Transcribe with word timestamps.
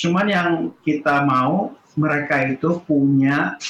Cuman 0.00 0.26
yang 0.32 0.72
kita 0.80 1.28
mau 1.28 1.76
mereka 2.00 2.40
itu 2.48 2.80
punya 2.88 3.60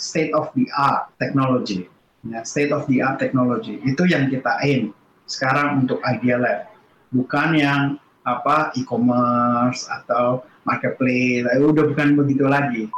state 0.00 0.32
of 0.32 0.48
the 0.56 0.64
art 0.72 1.12
technology, 1.20 1.84
ya, 2.24 2.40
state 2.40 2.72
of 2.72 2.88
the 2.88 3.04
art 3.04 3.20
technology 3.20 3.76
itu 3.84 4.08
yang 4.08 4.32
kita 4.32 4.64
aim 4.64 4.96
sekarang 5.28 5.84
untuk 5.84 6.00
Idea 6.08 6.40
Lab, 6.40 6.72
bukan 7.12 7.48
yang 7.52 7.82
apa 8.24 8.72
e-commerce 8.80 9.84
atau 9.92 10.48
marketplace, 10.64 11.44
udah 11.52 11.84
bukan 11.84 12.16
begitu 12.16 12.48
lagi. 12.48 12.88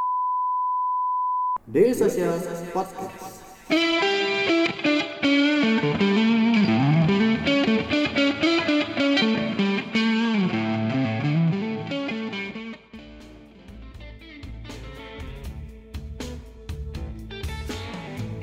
Daily 1.66 1.90
Social 1.90 2.38
Podcast. 2.70 3.35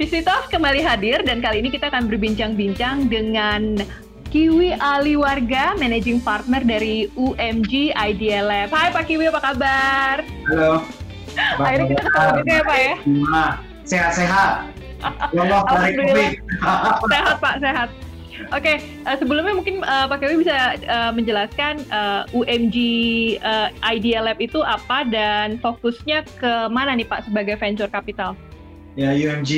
Visitos 0.03 0.51
kembali 0.51 0.83
hadir 0.83 1.23
dan 1.23 1.39
kali 1.39 1.63
ini 1.63 1.71
kita 1.71 1.87
akan 1.87 2.11
berbincang-bincang 2.11 3.07
dengan 3.07 3.79
Kiwi 4.35 4.75
Ali 4.75 5.15
Warga, 5.15 5.79
Managing 5.79 6.19
Partner 6.19 6.59
dari 6.59 7.07
UMG 7.15 7.95
Idea 7.95 8.43
Lab. 8.43 8.67
Hai 8.75 8.91
Pak 8.91 9.07
Kiwi, 9.07 9.31
apa 9.31 9.39
kabar? 9.39 10.27
Halo. 10.51 10.83
Akhirnya 11.55 11.87
kita 11.87 12.01
ketemu 12.03 12.31
juga 12.35 12.51
ya 12.51 12.63
Pak 12.67 12.79
ya? 12.83 12.95
Sehat-sehat. 13.87 14.51
COVID. 15.95 16.31
sehat 17.07 17.35
Pak, 17.39 17.55
sehat. 17.63 17.89
Oke, 18.51 18.83
uh, 19.07 19.15
sebelumnya 19.15 19.55
mungkin 19.55 19.87
uh, 19.87 20.11
Pak 20.11 20.19
Kiwi 20.19 20.43
bisa 20.43 20.83
uh, 20.83 21.15
menjelaskan 21.15 21.79
uh, 21.95 22.27
UMG 22.35 22.75
uh, 23.39 23.71
Idea 23.87 24.19
Lab 24.19 24.43
itu 24.43 24.59
apa 24.67 25.07
dan 25.07 25.63
fokusnya 25.63 26.27
ke 26.43 26.67
mana 26.67 26.91
nih 26.91 27.07
Pak 27.07 27.31
sebagai 27.31 27.55
venture 27.55 27.87
capital? 27.87 28.35
Ya, 28.93 29.09
UMG 29.09 29.51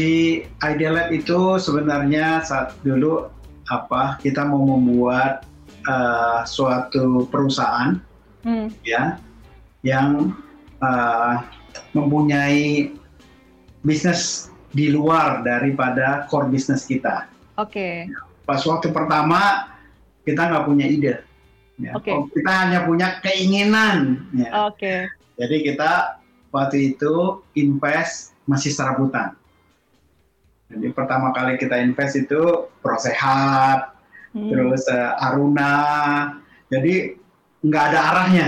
Idea 0.63 0.91
Lab 0.95 1.11
itu 1.11 1.59
sebenarnya 1.59 2.39
saat 2.47 2.71
dulu 2.87 3.27
apa 3.67 4.15
kita 4.23 4.47
mau 4.47 4.63
membuat 4.63 5.43
uh, 5.89 6.47
suatu 6.47 7.27
perusahaan 7.27 7.99
hmm. 8.47 8.71
ya 8.87 9.19
yang 9.83 10.31
uh, 10.79 11.43
mempunyai 11.91 12.95
bisnis 13.83 14.47
di 14.71 14.91
luar 14.91 15.43
daripada 15.43 16.27
core 16.31 16.51
bisnis 16.51 16.87
kita. 16.87 17.27
Oke. 17.59 18.07
Okay. 18.07 18.43
Pas 18.47 18.63
waktu 18.63 18.91
pertama 18.91 19.71
kita 20.23 20.47
nggak 20.51 20.65
punya 20.67 20.85
ide. 20.87 21.13
Ya. 21.75 21.91
Okay. 21.99 22.15
Kita 22.31 22.51
hanya 22.51 22.87
punya 22.87 23.19
keinginan. 23.19 24.27
Ya. 24.31 24.67
Oke. 24.67 24.79
Okay. 24.79 24.99
Jadi 25.39 25.55
kita 25.71 26.23
waktu 26.55 26.95
itu 26.95 27.43
invest 27.59 28.34
masih 28.45 28.71
serabutan. 28.71 29.33
Jadi 30.65 30.89
pertama 30.97 31.29
kali 31.29 31.61
kita 31.61 31.77
invest 31.77 32.17
itu 32.17 32.69
Prosehat, 32.81 33.93
hmm. 34.33 34.49
terus 34.49 34.85
uh, 34.89 35.17
Aruna, 35.29 35.73
jadi 36.69 37.17
nggak 37.65 37.83
ada 37.93 37.99
arahnya. 38.13 38.47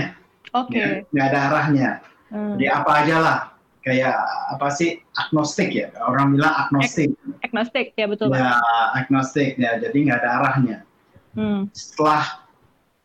Oke. 0.54 0.74
Okay. 0.74 0.78
Ya, 0.78 0.88
nggak 1.10 1.26
ada 1.30 1.38
arahnya. 1.50 1.90
Hmm. 2.30 2.54
Jadi 2.54 2.66
apa 2.70 2.90
aja 3.02 3.16
lah, 3.18 3.38
kayak 3.82 4.18
apa 4.54 4.66
sih 4.74 4.98
agnostik 5.14 5.70
ya? 5.74 5.90
Orang 6.06 6.38
bilang 6.38 6.54
agnostik. 6.54 7.14
Ag 7.42 7.50
agnostik 7.50 7.86
ya 7.94 8.06
betul. 8.10 8.34
Ya 8.34 8.58
agnostik 8.98 9.58
ya, 9.58 9.78
jadi 9.78 9.98
nggak 9.98 10.18
ada 10.22 10.30
arahnya. 10.42 10.78
Hmm. 11.38 11.70
Setelah 11.70 12.46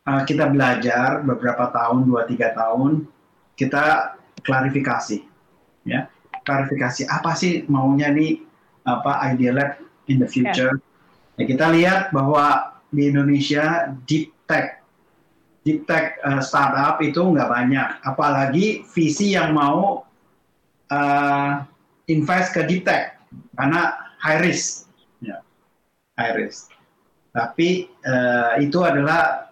uh, 0.10 0.22
kita 0.26 0.50
belajar 0.50 1.22
beberapa 1.22 1.70
tahun, 1.70 2.10
dua 2.10 2.26
tiga 2.26 2.54
tahun, 2.58 3.06
kita 3.58 4.18
klarifikasi, 4.42 5.22
ya 5.86 6.10
klarifikasi 6.44 7.08
apa 7.08 7.36
sih 7.36 7.64
maunya 7.72 8.12
nih 8.12 8.40
apa 8.84 9.32
Idea 9.32 9.52
Lab 9.56 9.72
in 10.12 10.20
the 10.20 10.28
future. 10.28 10.78
Yeah. 10.78 11.44
Ya, 11.44 11.44
kita 11.50 11.66
lihat 11.74 12.14
bahwa 12.14 12.78
di 12.94 13.10
Indonesia 13.10 13.90
deep 14.06 14.30
tech 14.46 14.84
deep 15.64 15.88
tech 15.88 16.20
uh, 16.22 16.44
startup 16.44 17.00
itu 17.00 17.24
nggak 17.24 17.50
banyak, 17.50 17.88
apalagi 18.04 18.84
visi 18.92 19.34
yang 19.34 19.56
mau 19.56 20.04
uh, 20.92 21.52
invest 22.12 22.52
ke 22.52 22.68
deep 22.68 22.84
tech 22.84 23.16
karena 23.56 24.12
high 24.20 24.44
risk, 24.44 24.92
ya, 25.24 25.40
high 26.20 26.36
risk. 26.36 26.70
Tapi 27.34 27.90
uh, 28.06 28.60
itu 28.62 28.78
adalah 28.84 29.50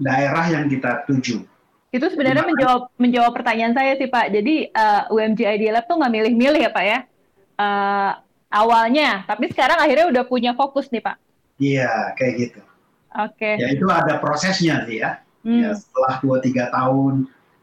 daerah 0.00 0.48
yang 0.48 0.70
kita 0.70 1.04
tuju. 1.04 1.44
Itu 1.92 2.08
sebenarnya 2.08 2.48
menjawab 2.48 2.88
menjawab 2.96 3.32
pertanyaan 3.36 3.76
saya 3.76 3.92
sih 4.00 4.08
Pak. 4.08 4.32
Jadi 4.32 4.72
uh, 4.72 5.12
UMG 5.12 5.44
Idea 5.44 5.76
Lab 5.76 5.84
tuh 5.84 6.00
nggak 6.00 6.12
milih-milih 6.16 6.60
ya 6.64 6.72
Pak 6.72 6.84
ya? 6.88 6.98
Uh, 7.60 8.12
awalnya, 8.48 9.28
tapi 9.28 9.52
sekarang 9.52 9.76
akhirnya 9.76 10.08
udah 10.08 10.24
punya 10.24 10.56
fokus 10.56 10.88
nih 10.88 11.04
Pak. 11.04 11.16
Iya, 11.60 12.16
kayak 12.16 12.34
gitu. 12.40 12.60
Oke. 13.12 13.36
Okay. 13.36 13.54
Ya 13.60 13.68
itu 13.76 13.84
ada 13.92 14.16
prosesnya 14.16 14.88
sih 14.88 15.04
ya. 15.04 15.20
Hmm. 15.42 15.58
ya 15.58 15.74
setelah 15.74 16.22
2-3 16.22 16.70
tahun 16.70 17.14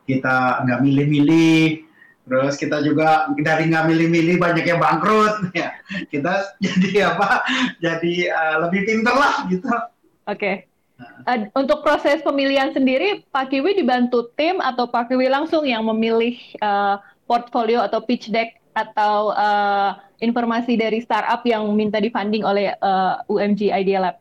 kita 0.04 0.68
nggak 0.68 0.82
milih-milih, 0.84 1.88
terus 2.28 2.54
kita 2.60 2.84
juga 2.84 3.32
dari 3.40 3.72
nggak 3.72 3.86
milih-milih 3.88 4.36
banyak 4.36 4.66
yang 4.68 4.78
bangkrut, 4.84 5.48
ya 5.58 5.74
kita 6.14 6.54
jadi 6.62 7.18
apa? 7.18 7.42
Jadi 7.82 8.30
uh, 8.30 8.56
lebih 8.68 8.82
pinter 8.86 9.16
lah 9.18 9.50
gitu. 9.50 9.66
Oke. 9.74 10.38
Okay. 10.38 10.56
Uh, 11.00 11.48
untuk 11.56 11.80
proses 11.80 12.20
pemilihan 12.20 12.76
sendiri, 12.76 13.24
Pak 13.32 13.56
Kiwi 13.56 13.80
dibantu 13.80 14.28
tim 14.36 14.60
atau 14.60 14.92
Pak 14.92 15.08
Kiwi 15.08 15.32
langsung 15.32 15.64
yang 15.64 15.88
memilih 15.88 16.36
uh, 16.60 17.00
portfolio 17.24 17.80
atau 17.80 18.04
pitch 18.04 18.28
deck 18.36 18.60
atau 18.76 19.32
uh, 19.32 19.96
informasi 20.20 20.76
dari 20.76 21.00
startup 21.00 21.44
yang 21.48 21.64
minta 21.72 22.04
difunding 22.04 22.44
oleh 22.44 22.76
uh, 22.84 23.24
UMG 23.32 23.72
Idea 23.72 24.00
Lab? 24.04 24.16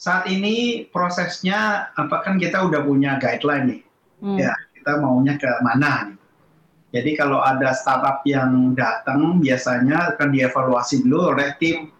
Saat 0.00 0.32
ini 0.32 0.88
prosesnya 0.88 1.92
apa 1.92 2.24
kan 2.24 2.40
kita 2.40 2.64
udah 2.64 2.80
punya 2.80 3.20
guideline 3.20 3.64
nih, 3.68 3.80
hmm. 4.24 4.38
ya 4.40 4.52
kita 4.72 4.96
maunya 4.96 5.36
ke 5.36 5.50
mana 5.60 6.08
nih. 6.08 6.18
Jadi 6.90 7.10
kalau 7.14 7.38
ada 7.38 7.70
startup 7.70 8.24
yang 8.26 8.74
datang 8.74 9.38
biasanya 9.38 10.16
akan 10.16 10.28
dievaluasi 10.34 11.06
dulu 11.06 11.36
oleh 11.36 11.54
tim 11.62 11.92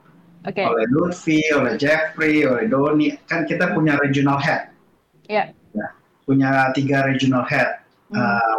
okay. 0.47 0.65
oleh 0.65 0.87
Lutfi, 0.93 1.41
oleh 1.53 1.77
Jeffrey, 1.77 2.45
oleh 2.47 2.69
Doni. 2.69 3.17
Kan 3.29 3.45
kita 3.45 3.73
punya 3.73 3.97
regional 4.01 4.41
head. 4.41 4.73
Yeah. 5.29 5.53
Ya, 5.73 5.89
punya 6.25 6.71
tiga 6.75 7.07
regional 7.07 7.45
head. 7.47 7.83
Hmm. 8.11 8.19
Uh, 8.19 8.59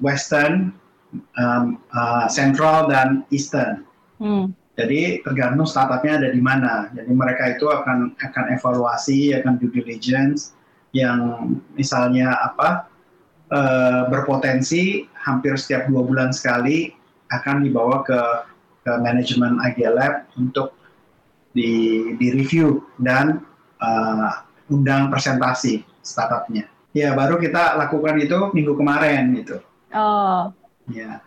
Western, 0.00 0.76
um, 1.40 1.80
uh, 1.96 2.28
Central, 2.28 2.88
dan 2.88 3.24
Eastern. 3.32 3.84
Hmm. 4.20 4.52
Jadi 4.76 5.24
tergantung 5.24 5.64
startupnya 5.64 6.20
ada 6.20 6.28
di 6.28 6.40
mana. 6.40 6.92
Jadi 6.92 7.08
mereka 7.08 7.56
itu 7.56 7.64
akan 7.72 8.12
akan 8.20 8.44
evaluasi, 8.52 9.32
akan 9.32 9.56
due 9.56 9.72
diligence 9.72 10.52
yang 10.92 11.48
misalnya 11.72 12.36
apa 12.44 12.88
uh, 13.52 14.08
berpotensi 14.12 15.08
hampir 15.16 15.56
setiap 15.56 15.88
dua 15.88 16.04
bulan 16.04 16.28
sekali 16.28 16.92
akan 17.32 17.64
dibawa 17.64 18.04
ke 18.04 18.20
ke 18.86 18.92
manajemen 19.02 19.58
Idea 19.64 19.90
Lab 19.90 20.28
untuk 20.38 20.75
di, 21.56 21.72
di 22.20 22.26
review 22.36 22.84
dan 23.00 23.40
uh, 23.80 24.44
undang 24.68 25.08
presentasi 25.08 25.80
startupnya. 26.04 26.68
Ya 26.92 27.16
baru 27.16 27.40
kita 27.40 27.80
lakukan 27.80 28.20
itu 28.20 28.52
minggu 28.52 28.76
kemarin 28.76 29.32
gitu. 29.40 29.56
Oh. 29.96 30.52
Ya. 30.92 31.24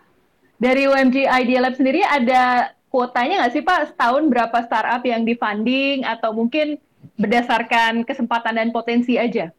Dari 0.61 0.85
UMG 0.85 1.25
Idea 1.25 1.59
Lab 1.65 1.73
sendiri 1.73 2.05
ada 2.05 2.73
kuotanya 2.93 3.45
nggak 3.45 3.53
sih 3.57 3.63
Pak? 3.65 3.93
Setahun 3.93 4.29
berapa 4.29 4.57
startup 4.65 5.01
yang 5.01 5.25
difunding 5.25 6.05
atau 6.05 6.33
mungkin 6.33 6.77
berdasarkan 7.17 8.05
kesempatan 8.05 8.59
dan 8.59 8.69
potensi 8.69 9.17
aja? 9.17 9.49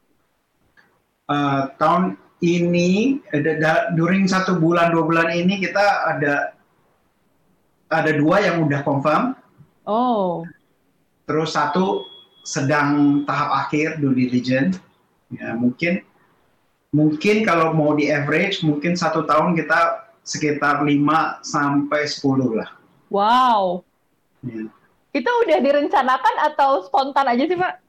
Uh, 1.31 1.71
tahun 1.79 2.19
ini, 2.43 3.21
during 3.95 4.27
satu 4.27 4.59
bulan 4.59 4.91
dua 4.91 5.05
bulan 5.07 5.29
ini 5.31 5.61
kita 5.63 5.85
ada 6.17 6.35
ada 7.87 8.13
dua 8.17 8.43
yang 8.43 8.67
udah 8.67 8.81
confirm. 8.83 9.25
Oh 9.87 10.43
terus 11.31 11.55
satu 11.55 12.11
sedang 12.43 13.23
tahap 13.23 13.71
akhir 13.71 14.03
due 14.03 14.19
diligence. 14.19 14.83
Ya 15.31 15.55
mungkin 15.55 16.03
mungkin 16.91 17.47
kalau 17.47 17.71
mau 17.71 17.95
di 17.95 18.11
average 18.11 18.67
mungkin 18.67 18.99
satu 18.99 19.23
tahun 19.23 19.55
kita 19.55 20.11
sekitar 20.27 20.83
5 20.83 20.91
sampai 21.47 22.03
10 22.03 22.59
lah. 22.59 22.71
Wow. 23.15 23.87
Ya. 24.43 24.67
itu 25.11 25.27
udah 25.27 25.59
direncanakan 25.59 26.35
atau 26.49 26.87
spontan 26.87 27.27
aja 27.29 27.45
sih 27.45 27.59
pak? 27.59 27.83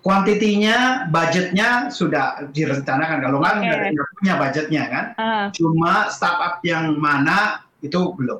Kuantitinya 0.00 1.10
budgetnya 1.10 1.90
sudah 1.90 2.46
direncanakan. 2.54 3.18
Kalau 3.18 3.38
kan 3.42 3.58
okay. 3.58 3.90
nggak 3.90 4.08
punya 4.18 4.34
budgetnya 4.38 4.82
kan? 4.86 5.04
Uh. 5.18 5.46
cuma 5.50 6.06
startup 6.14 6.62
yang 6.62 6.94
mana 6.94 7.66
itu 7.82 7.98
belum. 8.14 8.38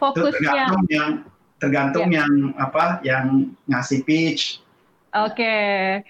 Fokusnya. 0.00 0.72
Itu 0.72 0.76
yang 0.88 1.10
tergantung 1.62 2.10
yeah. 2.10 2.26
yang 2.26 2.32
apa 2.58 2.98
yang 3.06 3.54
ngasih 3.70 4.02
pitch 4.02 4.58
Oke, 5.12 5.44
okay. 5.44 6.00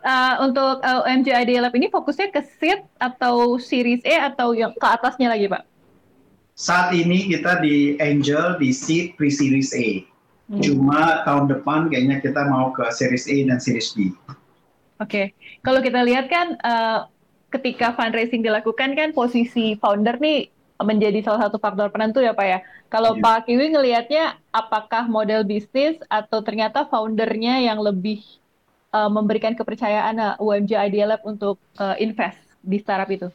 uh, 0.00 0.40
untuk 0.40 0.80
uh, 0.80 1.04
UMG 1.04 1.28
ID 1.28 1.60
Lab 1.60 1.76
ini 1.76 1.92
fokusnya 1.92 2.32
ke 2.32 2.40
seed 2.56 2.88
atau 2.96 3.60
series 3.60 4.00
A 4.08 4.32
atau 4.32 4.56
yang 4.56 4.72
ke 4.72 4.86
atasnya 4.88 5.28
lagi 5.28 5.44
Pak? 5.44 5.60
Saat 6.56 6.96
ini 6.96 7.28
kita 7.28 7.60
di 7.60 8.00
Angel 8.00 8.56
di 8.56 8.72
seed 8.72 9.12
pre-series 9.20 9.76
A. 9.76 10.00
Hmm. 10.48 10.64
Cuma 10.64 11.20
tahun 11.28 11.52
depan 11.52 11.92
kayaknya 11.92 12.24
kita 12.24 12.48
mau 12.48 12.72
ke 12.72 12.88
series 12.96 13.28
A 13.28 13.44
dan 13.44 13.60
series 13.60 13.92
B. 13.92 14.08
Oke, 14.08 14.24
okay. 15.04 15.26
kalau 15.60 15.84
kita 15.84 16.00
lihat 16.00 16.32
kan 16.32 16.56
uh, 16.64 17.12
ketika 17.52 17.92
fundraising 17.92 18.40
dilakukan 18.40 18.96
kan 18.96 19.12
posisi 19.12 19.76
founder 19.76 20.16
nih 20.16 20.48
menjadi 20.82 21.24
salah 21.24 21.48
satu 21.48 21.56
faktor 21.56 21.88
penentu 21.88 22.20
ya 22.20 22.36
Pak 22.36 22.46
ya. 22.46 22.58
Kalau 22.92 23.16
yeah. 23.16 23.22
Pak 23.24 23.48
Kiwi 23.48 23.72
ngelihatnya 23.72 24.24
apakah 24.52 25.08
model 25.08 25.42
bisnis 25.42 25.96
atau 26.06 26.44
ternyata 26.44 26.84
foundernya 26.86 27.64
yang 27.64 27.80
lebih 27.80 28.20
uh, 28.92 29.08
memberikan 29.08 29.56
kepercayaan 29.56 30.16
uh, 30.20 30.34
UMJ 30.42 30.76
Idea 30.92 31.08
Lab 31.08 31.24
untuk 31.24 31.56
uh, 31.80 31.96
invest 31.96 32.38
di 32.60 32.76
startup 32.76 33.08
itu? 33.08 33.28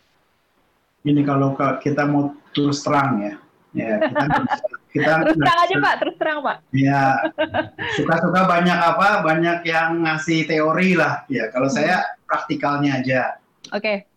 Ini 1.02 1.26
kalau 1.26 1.58
kita 1.82 2.06
mau 2.06 2.30
terus 2.54 2.86
terang 2.86 3.26
ya, 3.26 3.34
ya 3.74 3.98
kita, 4.06 4.26
kita 4.94 5.12
terus 5.26 5.38
terang 5.42 5.60
aja 5.66 5.76
Pak, 5.82 5.96
terus 5.98 6.16
terang 6.22 6.38
Pak. 6.46 6.58
Ya, 6.78 7.04
suka-suka 7.98 8.46
banyak 8.46 8.78
apa, 8.78 9.26
banyak 9.26 9.66
yang 9.66 10.06
ngasih 10.06 10.46
teori 10.46 10.94
lah. 10.94 11.26
Ya, 11.26 11.50
kalau 11.50 11.74
hmm. 11.74 11.76
saya 11.76 12.06
praktikalnya 12.30 13.02
aja. 13.02 13.22
Oke. 13.74 13.82
Okay 13.82 14.11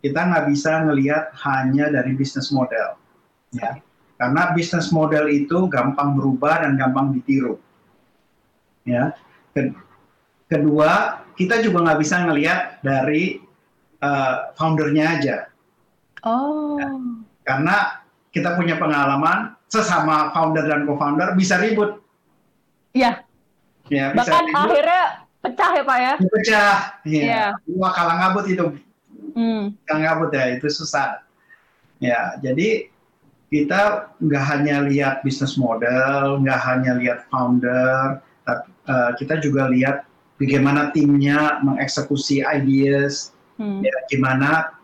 kita 0.00 0.20
nggak 0.20 0.44
bisa 0.52 0.84
ngelihat 0.84 1.32
hanya 1.44 1.92
dari 1.92 2.12
bisnis 2.16 2.52
model, 2.52 2.96
ya. 3.56 3.80
Karena 4.16 4.56
bisnis 4.56 4.88
model 4.92 5.28
itu 5.28 5.68
gampang 5.68 6.16
berubah 6.16 6.64
dan 6.64 6.80
gampang 6.80 7.12
ditiru, 7.12 7.60
ya. 8.88 9.12
Kedua, 10.46 11.24
kita 11.34 11.58
juga 11.58 11.82
nggak 11.82 12.00
bisa 12.00 12.22
ngelihat 12.22 12.80
dari 12.80 13.42
uh, 13.98 14.54
foundernya 14.54 15.04
aja. 15.18 15.36
Oh. 16.22 16.78
Ya. 16.78 16.88
Karena 17.46 17.76
kita 18.30 18.54
punya 18.54 18.78
pengalaman 18.78 19.56
sesama 19.66 20.30
founder 20.30 20.66
dan 20.70 20.86
co-founder 20.86 21.34
bisa 21.34 21.58
ribut. 21.58 21.98
Iya. 22.94 23.26
Ya, 23.90 24.14
bisa 24.14 24.22
Bahkan 24.22 24.44
ribut. 24.50 24.62
akhirnya 24.70 25.02
pecah 25.42 25.70
ya 25.74 25.82
Pak 25.82 25.98
ya? 25.98 26.14
Pecah. 26.20 26.74
Iya. 27.06 27.24
Ya. 27.26 27.46
Wah 27.74 27.92
kalang 27.94 28.18
kabut 28.22 28.44
itu 28.46 28.64
hmm. 29.36 29.76
yang 29.86 29.98
gabut 30.00 30.32
ya 30.32 30.56
itu 30.56 30.66
susah 30.72 31.22
ya 32.00 32.40
jadi 32.40 32.88
kita 33.52 34.10
nggak 34.18 34.44
hanya 34.50 34.82
lihat 34.90 35.22
bisnis 35.22 35.54
model 35.54 36.42
nggak 36.42 36.60
hanya 36.66 36.98
lihat 36.98 37.28
founder 37.30 38.18
tapi 38.42 38.66
uh, 38.90 39.10
kita 39.14 39.38
juga 39.38 39.70
lihat 39.70 40.02
bagaimana 40.40 40.90
timnya 40.90 41.62
mengeksekusi 41.62 42.42
ideas 42.42 43.36
hmm. 43.60 43.86
ya 43.86 43.96
gimana 44.10 44.74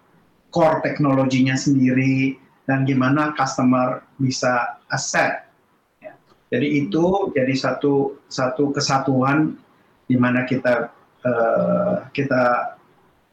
core 0.52 0.84
teknologinya 0.84 1.56
sendiri 1.58 2.38
dan 2.68 2.86
gimana 2.86 3.34
customer 3.34 4.06
bisa 4.22 4.78
accept 4.94 5.50
ya. 5.98 6.14
jadi 6.54 6.86
itu 6.86 7.34
jadi 7.34 7.54
satu 7.58 8.22
satu 8.30 8.70
kesatuan 8.70 9.58
di 10.06 10.14
mana 10.14 10.46
kita 10.46 10.92
uh, 11.26 12.06
kita 12.14 12.76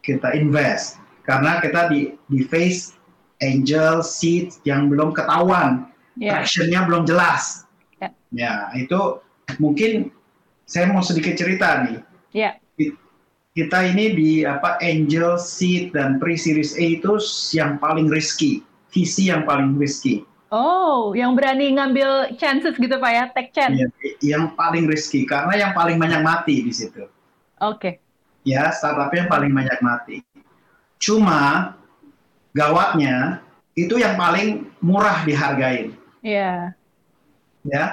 kita 0.01 0.33
invest 0.33 0.97
karena 1.29 1.61
kita 1.61 1.93
di 1.93 2.17
di 2.25 2.41
face 2.41 2.97
angel 3.45 4.01
seed 4.01 4.57
yang 4.65 4.89
belum 4.89 5.13
ketahuan, 5.13 5.85
yeah. 6.17 6.41
tractionnya 6.41 6.89
belum 6.89 7.05
jelas. 7.05 7.69
Yeah. 8.01 8.11
Ya 8.33 8.53
itu 8.73 9.21
mungkin 9.61 10.09
saya 10.65 10.89
mau 10.89 11.05
sedikit 11.05 11.37
cerita 11.37 11.85
nih. 11.85 12.01
Yeah. 12.33 12.57
Kita 13.53 13.93
ini 13.93 14.17
di 14.17 14.31
apa 14.41 14.81
angel 14.81 15.37
seed 15.37 15.93
dan 15.93 16.17
pre 16.17 16.33
series 16.33 16.73
A 16.81 16.97
itu 16.97 17.21
yang 17.53 17.77
paling 17.77 18.09
risky, 18.09 18.65
visi 18.89 19.29
yang 19.29 19.45
paling 19.45 19.77
risky. 19.77 20.25
Oh, 20.49 21.13
yang 21.13 21.37
berani 21.37 21.77
ngambil 21.77 22.33
chances 22.41 22.73
gitu 22.73 22.97
pak 22.97 23.11
ya, 23.13 23.23
take 23.37 23.53
chance. 23.53 23.77
Ya, 23.77 23.85
yang 24.25 24.57
paling 24.57 24.89
risky 24.89 25.21
karena 25.29 25.53
yang 25.53 25.71
paling 25.77 26.01
banyak 26.01 26.25
mati 26.25 26.65
di 26.65 26.73
situ. 26.73 27.05
Oke. 27.61 27.77
Okay. 27.77 27.93
Ya, 28.47 28.73
startupnya 28.73 29.27
yang 29.27 29.29
paling 29.29 29.51
banyak 29.53 29.77
mati. 29.85 30.25
Cuma 30.99 31.73
gawatnya 32.53 33.39
itu 33.79 33.95
yang 33.95 34.19
paling 34.19 34.67
murah 34.83 35.23
dihargain. 35.23 35.95
Iya. 36.19 36.75
Yeah. 37.63 37.67
Ya. 37.67 37.85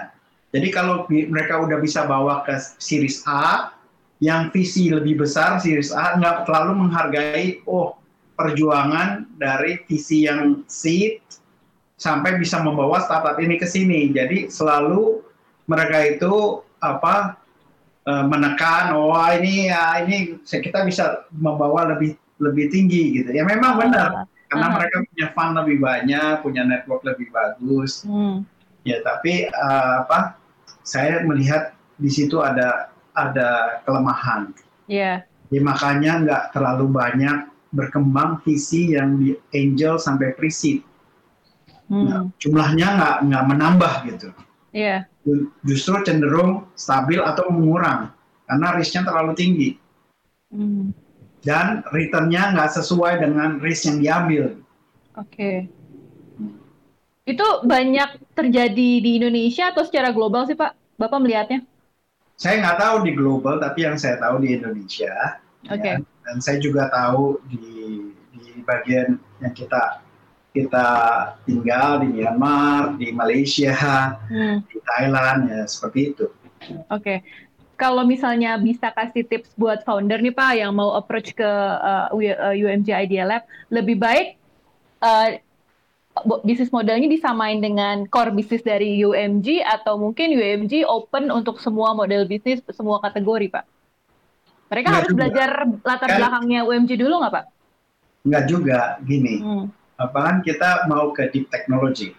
Jadi 0.55 0.69
kalau 0.73 1.07
mereka 1.11 1.63
udah 1.63 1.79
bisa 1.83 2.07
bawa 2.07 2.47
ke 2.47 2.55
series 2.81 3.23
A 3.27 3.77
yang 4.23 4.49
visi 4.49 4.89
lebih 4.89 5.21
besar 5.21 5.61
series 5.61 5.93
A 5.93 6.17
nggak 6.17 6.49
terlalu 6.49 6.87
menghargai 6.87 7.61
oh 7.69 7.99
perjuangan 8.37 9.29
dari 9.37 9.81
visi 9.85 10.25
yang 10.25 10.65
seed 10.69 11.21
sampai 11.97 12.37
bisa 12.37 12.61
membawa 12.61 13.01
startup 13.05 13.37
ini 13.41 13.61
ke 13.61 13.69
sini. 13.69 14.13
Jadi 14.13 14.49
selalu 14.49 15.21
mereka 15.69 15.99
itu 16.09 16.63
apa 16.81 17.37
eh, 18.07 18.25
menekan 18.25 18.97
oh 18.97 19.13
ini 19.37 19.69
ya 19.69 20.05
ini 20.05 20.41
kita 20.47 20.87
bisa 20.89 21.27
membawa 21.35 21.97
lebih 21.97 22.17
lebih 22.41 22.69
tinggi 22.69 23.21
gitu. 23.21 23.31
Ya 23.33 23.43
memang 23.45 23.81
benar 23.81 24.09
uh, 24.13 24.27
karena 24.53 24.67
uh. 24.71 24.73
mereka 24.79 24.97
punya 25.09 25.27
fund 25.33 25.55
lebih 25.59 25.77
banyak, 25.83 26.33
punya 26.45 26.63
network 26.65 27.03
lebih 27.03 27.29
bagus. 27.33 28.05
Hmm. 28.05 28.45
Ya 28.87 29.03
tapi 29.03 29.49
uh, 29.51 30.07
apa? 30.07 30.39
Saya 30.87 31.19
melihat 31.27 31.75
di 31.99 32.11
situ 32.13 32.39
ada 32.39 32.95
ada 33.17 33.83
kelemahan. 33.83 34.55
Iya. 34.87 35.27
Yeah. 35.27 35.55
Ya, 35.55 35.61
makanya 35.63 36.13
nggak 36.27 36.43
terlalu 36.59 36.91
banyak 36.91 37.47
berkembang 37.71 38.43
visi 38.43 38.99
yang 38.99 39.19
di 39.19 39.39
angel 39.55 39.99
sampai 39.99 40.35
pre-seed. 40.35 40.83
Hmm. 41.87 42.07
Nah, 42.07 42.23
jumlahnya 42.43 42.87
nggak 42.99 43.17
nggak 43.31 43.45
menambah 43.47 43.95
gitu. 44.11 44.29
Iya. 44.75 45.07
Yeah. 45.27 45.47
Justru 45.67 46.07
cenderung 46.07 46.71
stabil 46.79 47.19
atau 47.19 47.51
mengurang 47.51 48.15
karena 48.47 48.79
risknya 48.79 49.03
terlalu 49.03 49.33
tinggi. 49.35 49.71
Hmm 50.55 50.95
dan 51.47 51.87
returnnya 51.95 52.59
nggak 52.59 52.75
sesuai 52.75 53.23
dengan 53.23 53.63
risk 53.63 53.87
yang 53.87 53.99
diambil. 54.03 54.45
Oke. 55.15 55.31
Okay. 55.31 55.57
Itu 57.27 57.47
banyak 57.63 58.35
terjadi 58.35 58.91
di 58.99 59.11
Indonesia 59.23 59.71
atau 59.71 59.87
secara 59.87 60.11
global 60.11 60.51
sih 60.51 60.59
Pak? 60.59 60.75
Bapak 60.99 61.23
melihatnya? 61.23 61.63
Saya 62.35 62.61
nggak 62.61 62.79
tahu 62.83 62.97
di 63.07 63.13
global, 63.15 63.63
tapi 63.63 63.87
yang 63.87 63.97
saya 63.97 64.19
tahu 64.19 64.43
di 64.43 64.59
Indonesia. 64.59 65.39
Oke. 65.71 65.79
Okay. 65.81 65.95
Ya, 65.95 66.03
dan 66.27 66.37
saya 66.43 66.59
juga 66.59 66.91
tahu 66.91 67.39
di 67.47 67.63
di 68.35 68.61
bagian 68.67 69.17
yang 69.39 69.55
kita 69.55 70.03
kita 70.51 70.89
tinggal 71.47 72.03
di 72.03 72.09
Myanmar, 72.11 72.99
di 72.99 73.15
Malaysia, 73.15 74.19
hmm. 74.27 74.67
di 74.67 74.79
Thailand, 74.83 75.41
ya 75.47 75.63
seperti 75.69 76.01
itu. 76.11 76.27
Oke 76.91 77.23
kalau 77.77 78.03
misalnya 78.09 78.57
bisa 78.57 78.89
kasih 78.91 79.29
tips 79.29 79.53
buat 79.55 79.85
founder 79.85 80.19
nih 80.25 80.33
Pak 80.33 80.53
yang 80.57 80.73
mau 80.73 80.97
approach 80.97 81.37
ke 81.37 81.47
uh, 81.47 82.09
UMG 82.57 82.89
uh, 82.89 82.99
Idea 83.05 83.25
Lab, 83.29 83.45
lebih 83.69 84.01
baik 84.01 84.41
uh, 85.05 85.37
bisnis 86.41 86.73
modelnya 86.73 87.05
disamain 87.13 87.61
dengan 87.61 88.09
core 88.09 88.33
bisnis 88.33 88.65
dari 88.65 89.05
UMG 89.05 89.61
atau 89.61 90.01
mungkin 90.01 90.33
UMG 90.33 90.89
open 90.89 91.29
untuk 91.29 91.61
semua 91.61 91.93
model 91.93 92.25
bisnis, 92.25 92.65
semua 92.73 92.97
kategori 93.05 93.53
Pak? 93.53 93.65
Mereka 94.73 94.87
Nggak 94.89 94.99
harus 94.99 95.13
juga. 95.13 95.19
belajar 95.21 95.51
latar 95.85 96.09
kan, 96.09 96.17
belakangnya 96.17 96.61
UMG 96.65 96.91
dulu 96.97 97.15
nggak 97.21 97.35
Pak? 97.37 97.45
Nggak 98.27 98.45
juga, 98.49 98.81
gini. 99.05 99.35
Hmm. 99.39 99.67
Apa 100.01 100.19
kan 100.25 100.37
kita 100.41 100.89
mau 100.89 101.13
ke 101.13 101.29
deep 101.29 101.53
technology. 101.53 102.17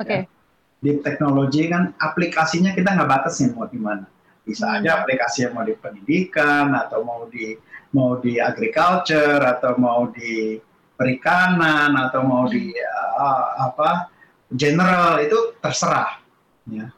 Oke. 0.00 0.08
Okay. 0.08 0.20
Ya. 0.24 0.36
Deep 0.78 1.02
technology 1.04 1.68
kan 1.68 1.92
aplikasinya 2.00 2.72
kita 2.72 2.94
nggak 2.96 3.10
batasin 3.10 3.50
mau 3.52 3.66
di 3.68 3.82
mana 3.82 4.06
bisa 4.48 4.80
aja 4.80 5.04
aplikasi 5.04 5.44
yang 5.44 5.52
mau 5.52 5.68
di 5.68 5.76
pendidikan 5.76 6.72
atau 6.72 7.04
mau 7.04 7.28
di 7.28 7.52
mau 7.92 8.16
di 8.16 8.40
agriculture 8.40 9.44
atau 9.44 9.76
mau 9.76 10.08
di 10.08 10.56
perikanan 10.96 11.92
atau 12.08 12.24
mau 12.24 12.48
di 12.48 12.72
uh, 12.72 13.68
apa 13.68 14.08
general 14.48 15.20
itu 15.20 15.52
terserah 15.60 16.24
ya. 16.72 16.88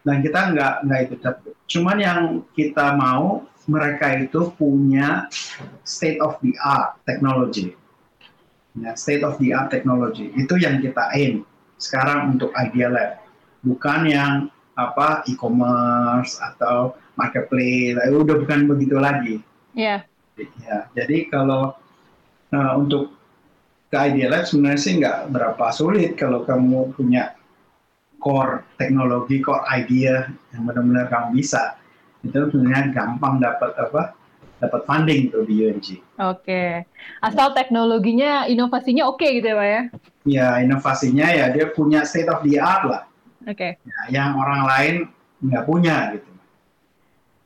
Dan 0.00 0.24
kita 0.24 0.56
nggak 0.56 0.74
nggak 0.88 1.00
itu 1.04 1.14
cuman 1.76 1.96
yang 2.00 2.20
kita 2.56 2.96
mau 2.96 3.44
mereka 3.68 4.16
itu 4.16 4.50
punya 4.56 5.28
state 5.84 6.18
of 6.18 6.40
the 6.40 6.56
art 6.58 6.96
technology. 7.04 7.76
Ya, 8.74 8.96
state 8.96 9.22
of 9.22 9.36
the 9.36 9.52
art 9.52 9.68
technology. 9.68 10.32
Itu 10.34 10.56
yang 10.56 10.80
kita 10.80 11.12
aim 11.12 11.44
sekarang 11.76 12.38
untuk 12.38 12.50
Idea 12.56 12.88
Lab. 12.88 13.10
Bukan 13.60 14.00
yang 14.08 14.48
apa 14.88 15.26
e-commerce 15.28 16.40
atau 16.40 16.96
marketplace 17.20 18.00
itu 18.00 18.16
udah 18.24 18.36
bukan 18.40 18.60
begitu 18.70 18.96
lagi. 18.96 19.36
Iya. 19.76 20.04
Yeah. 20.40 20.48
Ya, 20.64 20.78
jadi 20.96 21.28
kalau 21.28 21.76
uh, 22.56 22.72
untuk 22.80 23.12
ke 23.92 23.96
Idea 23.98 24.32
Lab 24.32 24.48
sebenarnya 24.48 24.80
sih 24.80 24.96
nggak 24.96 25.34
berapa 25.34 25.66
sulit 25.74 26.16
kalau 26.16 26.48
kamu 26.48 26.96
punya 26.96 27.36
core 28.20 28.62
teknologi, 28.76 29.40
core 29.40 29.64
idea 29.72 30.28
yang 30.54 30.68
benar-benar 30.68 31.08
kamu 31.08 31.40
bisa. 31.40 31.76
itu 32.20 32.36
sebenarnya 32.52 32.92
gampang 32.92 33.40
dapat 33.40 33.72
apa 33.80 34.12
dapat 34.60 34.84
funding 34.84 35.32
tuh 35.32 35.48
di 35.48 35.64
UMG. 35.64 36.04
Oke, 36.20 36.84
asal 37.24 37.56
teknologinya 37.56 38.44
inovasinya 38.44 39.08
oke 39.08 39.24
okay 39.24 39.40
gitu 39.40 39.48
ya 39.48 39.56
pak 39.56 39.68
ya? 39.68 39.82
Ya 40.28 40.48
inovasinya 40.60 41.26
ya 41.32 41.48
dia 41.48 41.72
punya 41.72 42.04
state 42.04 42.28
of 42.28 42.44
the 42.44 42.60
art 42.60 42.84
lah. 42.84 43.02
Oke. 43.48 43.80
Okay. 43.80 43.88
Ya, 44.10 44.24
yang 44.24 44.36
orang 44.36 44.62
lain 44.68 44.94
nggak 45.40 45.64
punya 45.64 45.96
gitu. 46.16 46.30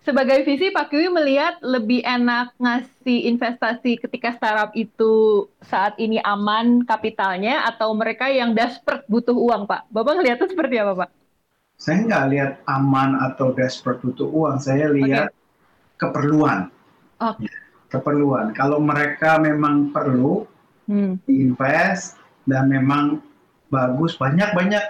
Sebagai 0.04 0.44
visi 0.44 0.68
Pak 0.68 0.92
Kiwi 0.92 1.08
melihat 1.08 1.56
lebih 1.64 2.04
enak 2.04 2.52
ngasih 2.60 3.24
investasi 3.24 3.96
ketika 3.96 4.36
startup 4.36 4.76
itu 4.76 5.48
saat 5.64 5.96
ini 5.96 6.20
aman 6.20 6.84
kapitalnya 6.84 7.64
atau 7.64 7.96
mereka 7.96 8.28
yang 8.28 8.52
desperate 8.52 9.08
butuh 9.08 9.32
uang 9.32 9.64
Pak? 9.64 9.88
Bapak 9.88 10.20
ngeliatnya 10.20 10.52
seperti 10.52 10.76
apa 10.76 10.92
Pak? 10.92 11.10
Saya 11.80 12.04
nggak 12.04 12.24
lihat 12.36 12.52
aman 12.68 13.16
atau 13.16 13.56
desperate 13.56 14.04
butuh 14.04 14.28
uang, 14.28 14.60
saya 14.60 14.92
lihat 14.92 15.32
okay. 15.32 15.96
keperluan. 15.96 16.68
Okay. 17.16 17.48
Keperluan. 17.88 18.52
Kalau 18.52 18.84
mereka 18.84 19.40
memang 19.40 19.88
perlu 19.88 20.44
hmm. 20.84 21.24
invest 21.32 22.20
dan 22.44 22.68
memang 22.68 23.24
bagus, 23.72 24.20
banyak-banyak 24.20 24.84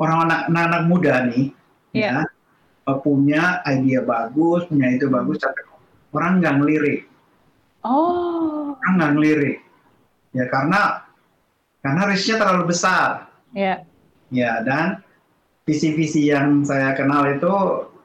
orang 0.00 0.48
anak-anak 0.48 0.82
muda 0.88 1.14
nih, 1.28 1.52
yeah. 1.92 2.24
ya 2.24 2.92
punya 2.98 3.62
ide 3.70 4.02
bagus, 4.02 4.66
punya 4.66 4.90
itu 4.90 5.06
bagus, 5.06 5.38
tapi 5.38 5.62
orang 6.10 6.42
nggak 6.42 6.54
ngelirik. 6.58 7.00
Oh. 7.86 8.74
Orang 8.74 8.92
nggak 8.98 9.12
ngelirik. 9.14 9.56
Ya 10.34 10.50
karena 10.50 11.06
karena 11.84 12.02
risknya 12.10 12.36
terlalu 12.42 12.64
besar. 12.74 13.30
Ya. 13.54 13.62
Yeah. 13.62 13.78
Ya 14.30 14.52
dan 14.66 14.86
visi-visi 15.66 16.30
yang 16.30 16.66
saya 16.66 16.94
kenal 16.98 17.26
itu 17.30 17.50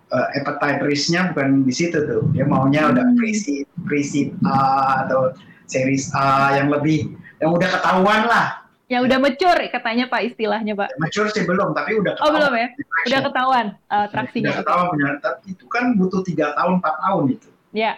uh, 0.09 0.27
appetite 0.37 0.85
risknya 0.85 1.33
bukan 1.33 1.65
di 1.65 1.73
situ 1.73 1.97
tuh. 2.05 2.29
Dia 2.35 2.45
maunya 2.45 2.85
hmm. 2.85 2.91
udah 2.93 3.05
pre-seed, 3.17 3.65
pre-seed 3.89 4.29
A 4.45 5.05
atau 5.05 5.33
series 5.65 6.13
A 6.13 6.61
yang 6.61 6.69
lebih 6.69 7.13
yang 7.41 7.51
udah 7.53 7.69
ketahuan 7.69 8.25
lah 8.29 8.64
yang 8.85 9.01
udah 9.01 9.17
mature 9.17 9.65
katanya 9.73 10.05
Pak 10.05 10.21
istilahnya 10.33 10.77
Pak. 10.77 10.93
Mature 11.01 11.29
sih 11.33 11.41
belum, 11.41 11.73
tapi 11.73 11.97
udah 11.97 12.13
ketahuan. 12.13 12.29
Oh 12.29 12.37
belum 12.37 12.53
ya? 12.53 12.67
Udah 13.09 13.19
ketahuan 13.25 13.65
uh, 13.89 14.07
traksinya. 14.13 14.45
Udah 14.45 14.57
ketahuan 14.61 14.87
punya, 14.93 15.09
itu 15.49 15.65
kan 15.65 15.83
butuh 15.97 16.21
tiga 16.21 16.53
tahun, 16.53 16.77
empat 16.77 16.95
tahun 17.01 17.23
itu. 17.33 17.49
Ya. 17.73 17.93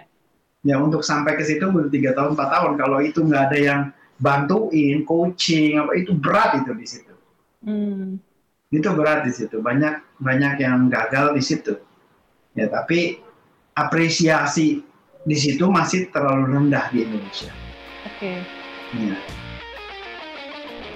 Ya 0.64 0.76
untuk 0.80 1.04
sampai 1.04 1.36
ke 1.36 1.44
situ 1.44 1.68
butuh 1.68 1.92
tiga 1.92 2.16
tahun, 2.16 2.40
empat 2.40 2.50
tahun. 2.56 2.72
Kalau 2.80 2.98
itu 3.04 3.20
nggak 3.20 3.44
ada 3.52 3.58
yang 3.60 3.82
bantuin, 4.18 5.04
coaching, 5.04 5.76
apa 5.76 5.92
itu 6.00 6.16
berat 6.16 6.64
itu 6.64 6.72
di 6.72 6.88
situ. 6.88 7.14
Hmm. 7.68 8.18
Itu 8.72 8.88
berat 8.96 9.28
di 9.28 9.32
situ. 9.36 9.60
Banyak 9.60 10.24
banyak 10.24 10.54
yang 10.64 10.88
gagal 10.88 11.36
di 11.36 11.44
situ. 11.44 11.76
Ya 12.56 12.72
tapi 12.72 13.20
apresiasi 13.76 14.82
di 15.28 15.38
situ 15.38 15.68
masih 15.68 16.08
terlalu 16.16 16.56
rendah 16.56 16.88
di 16.96 17.04
Indonesia. 17.04 17.52
Oke. 18.08 18.40
Okay. 18.96 19.04
Ya. 19.04 19.20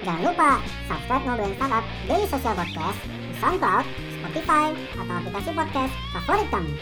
Jangan 0.02 0.34
lupa 0.34 0.58
subscribe 0.90 1.22
Ngobrolin 1.22 1.54
Startup 1.54 1.84
Daily 2.10 2.26
Social 2.26 2.54
Podcast 2.58 2.98
di 3.06 3.34
SoundCloud, 3.38 3.86
Spotify, 4.18 4.66
atau 4.98 5.14
aplikasi 5.14 5.50
podcast 5.54 5.94
favorit 6.10 6.48
kamu. 6.50 6.72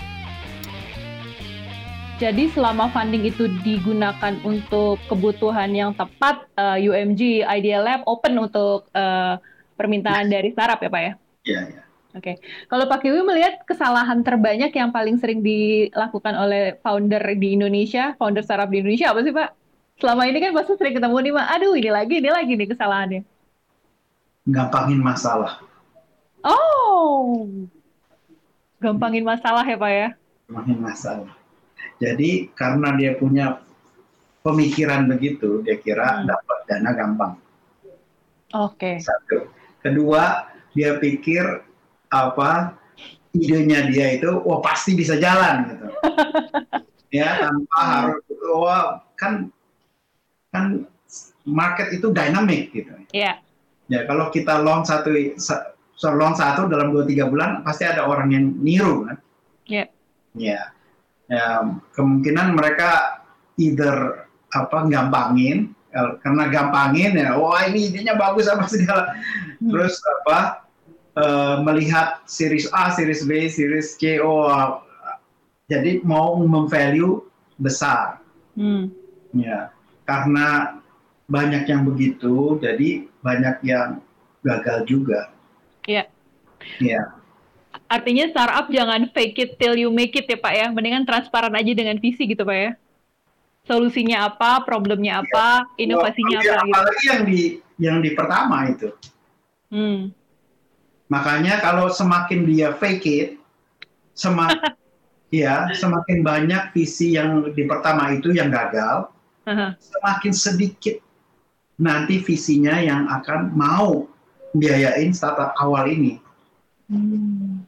Jadi 2.16 2.44
selama 2.56 2.88
funding 2.88 3.28
itu 3.28 3.44
digunakan 3.60 4.40
untuk 4.40 4.96
kebutuhan 5.04 5.68
yang 5.68 5.92
tepat, 5.92 6.48
uh, 6.56 6.80
eh, 6.80 6.88
UMG 6.88 7.44
Idea 7.44 7.84
Lab 7.84 8.08
open 8.08 8.40
untuk 8.40 8.88
uh, 8.96 9.36
permintaan 9.76 10.32
dari 10.32 10.56
startup 10.56 10.80
ya 10.80 10.88
Pak 10.88 11.02
ya? 11.04 11.12
Iya, 11.44 11.60
iya. 11.76 11.82
Oke, 12.10 12.34
okay. 12.34 12.34
kalau 12.72 12.88
Pak 12.88 13.04
Kiwi 13.04 13.20
melihat 13.20 13.62
kesalahan 13.68 14.24
terbanyak 14.24 14.72
yang 14.74 14.90
paling 14.90 15.20
sering 15.20 15.44
dilakukan 15.44 16.34
oleh 16.40 16.74
founder 16.80 17.22
di 17.36 17.54
Indonesia, 17.54 18.16
founder 18.16 18.42
startup 18.42 18.72
di 18.72 18.80
Indonesia 18.80 19.12
apa 19.12 19.20
sih 19.22 19.30
Pak? 19.30 19.59
Selama 20.00 20.24
ini 20.26 20.38
kan 20.40 20.56
pasti 20.56 20.72
sering 20.80 20.96
ketemu 20.96 21.16
nih, 21.20 21.32
aduh 21.36 21.72
ini 21.76 21.90
lagi, 21.92 22.14
ini 22.18 22.30
lagi 22.32 22.52
nih 22.56 22.68
kesalahannya. 22.72 23.22
Gampangin 24.48 25.00
masalah. 25.04 25.60
Oh, 26.40 27.44
gampangin 28.80 29.22
masalah 29.22 29.62
ya 29.62 29.76
Pak 29.76 29.92
ya? 29.92 30.08
Gampangin 30.48 30.80
masalah. 30.80 31.32
Jadi 32.00 32.48
karena 32.56 32.96
dia 32.96 33.12
punya 33.20 33.60
pemikiran 34.40 35.04
begitu, 35.04 35.60
dia 35.60 35.76
kira 35.76 36.24
hmm. 36.24 36.26
dapat 36.26 36.58
dana 36.64 36.90
gampang. 36.96 37.32
Oke. 38.56 38.96
Okay. 38.96 39.04
Satu. 39.04 39.52
Kedua, 39.84 40.48
dia 40.72 40.96
pikir 40.96 41.44
apa 42.08 42.74
idenya 43.36 43.86
dia 43.86 44.16
itu, 44.16 44.42
wah 44.42 44.58
pasti 44.64 44.96
bisa 44.96 45.20
jalan 45.20 45.76
gitu. 45.76 45.86
ya 47.20 47.46
tanpa 47.46 47.80
harus, 47.80 48.24
wah 48.56 49.04
kan 49.14 49.52
kan 50.50 50.84
market 51.46 51.94
itu 51.94 52.10
dynamic 52.10 52.74
gitu. 52.74 52.90
Iya. 53.14 53.36
Yeah. 53.36 53.36
Ya 53.90 54.00
kalau 54.06 54.30
kita 54.30 54.62
long 54.62 54.86
satu 54.86 55.10
long 56.14 56.34
satu 56.38 56.70
dalam 56.70 56.94
dua 56.94 57.04
tiga 57.06 57.26
bulan 57.26 57.66
pasti 57.66 57.86
ada 57.86 58.06
orang 58.06 58.30
yang 58.30 58.44
niru 58.62 59.06
kan. 59.08 59.16
Iya. 59.66 59.76
Yeah. 59.76 59.88
Ya. 60.30 60.62
ya 61.30 61.46
kemungkinan 61.94 62.54
mereka 62.54 63.22
either 63.58 64.26
apa 64.50 64.86
gampangin 64.90 65.74
karena 66.22 66.46
gampangin 66.50 67.18
ya 67.18 67.34
wah 67.34 67.66
ini 67.66 67.90
idenya 67.90 68.14
bagus 68.14 68.46
apa 68.46 68.66
segala 68.70 69.14
hmm. 69.58 69.70
terus 69.70 69.98
apa 70.22 70.66
uh, 71.18 71.56
melihat 71.66 72.22
series 72.30 72.70
A, 72.70 72.94
series 72.94 73.26
B, 73.26 73.50
series 73.50 73.98
C 73.98 74.22
oh 74.22 74.82
jadi 75.70 76.02
mau 76.02 76.34
memvalue 76.34 77.22
besar. 77.62 78.18
Hmm. 78.58 78.90
Ya 79.30 79.70
karena 80.10 80.74
banyak 81.30 81.70
yang 81.70 81.86
begitu, 81.86 82.58
jadi 82.58 83.06
banyak 83.22 83.62
yang 83.62 84.02
gagal 84.42 84.82
juga. 84.90 85.30
Iya. 85.86 86.10
Iya. 86.82 87.14
Artinya 87.86 88.26
startup 88.34 88.66
jangan 88.74 89.06
fake 89.14 89.38
it 89.38 89.50
till 89.62 89.78
you 89.78 89.94
make 89.94 90.18
it 90.18 90.26
ya 90.26 90.34
Pak 90.34 90.54
ya. 90.58 90.66
Mendingan 90.74 91.06
transparan 91.06 91.54
aja 91.54 91.70
dengan 91.70 92.02
visi 92.02 92.26
gitu 92.26 92.42
Pak 92.42 92.58
ya. 92.58 92.70
Solusinya 93.70 94.26
apa, 94.26 94.66
problemnya 94.66 95.22
apa, 95.22 95.62
ya. 95.78 95.86
inovasinya 95.86 96.42
apa. 96.42 96.42
Gitu. 96.42 96.58
Apalagi 96.74 97.04
yang 97.06 97.22
di 97.22 97.40
yang 97.78 97.96
di 98.02 98.10
pertama 98.18 98.66
itu. 98.66 98.90
Hmm. 99.70 100.10
Makanya 101.06 101.62
kalau 101.62 101.86
semakin 101.86 102.42
dia 102.50 102.74
fake 102.74 103.06
it, 103.06 103.28
semakin 104.18 104.74
ya 105.30 105.70
semakin 105.78 106.26
banyak 106.26 106.74
visi 106.74 107.14
yang 107.14 107.46
di 107.54 107.62
pertama 107.70 108.10
itu 108.10 108.34
yang 108.34 108.50
gagal. 108.50 109.06
Semakin 109.80 110.32
sedikit 110.34 110.96
nanti 111.80 112.20
visinya 112.20 112.76
yang 112.76 113.08
akan 113.08 113.56
mau 113.56 114.04
biayain 114.52 115.14
startup 115.16 115.56
awal 115.56 115.88
ini. 115.88 116.20
Hmm. 116.90 117.64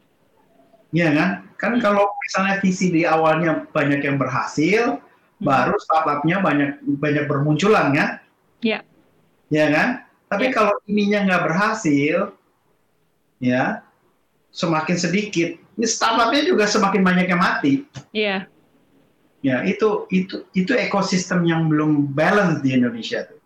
Ya 0.93 1.09
kan? 1.14 1.31
Kan 1.57 1.73
kalau 1.79 2.11
misalnya 2.21 2.61
visi 2.61 2.91
di 2.93 3.02
awalnya 3.09 3.64
banyak 3.71 4.05
yang 4.05 4.21
berhasil, 4.21 4.99
hmm. 4.99 5.47
baru 5.47 5.79
startupnya 5.81 6.43
banyak 6.45 6.71
banyak 7.00 7.25
bermunculan 7.31 7.95
kan? 7.97 8.11
Ya. 8.61 8.85
Ya 9.49 9.67
kan? 9.73 9.88
Tapi 10.29 10.50
ya. 10.50 10.52
kalau 10.52 10.75
ininya 10.85 11.25
nggak 11.25 11.45
berhasil, 11.49 12.37
ya 13.41 13.81
semakin 14.52 14.97
sedikit. 15.00 15.57
Ini 15.81 15.88
startupnya 15.88 16.45
juga 16.45 16.69
semakin 16.69 17.00
banyak 17.00 17.26
yang 17.33 17.41
mati. 17.41 17.88
Iya. 18.12 18.45
Ya, 19.42 19.66
itu 19.66 20.06
itu 20.14 20.46
itu 20.54 20.72
ekosistem 20.78 21.42
yang 21.42 21.66
belum 21.66 22.14
balance 22.14 22.62
di 22.62 22.78
Indonesia 22.78 23.26
tuh. 23.26 23.42